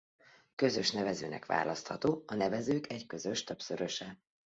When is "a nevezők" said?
2.27-2.89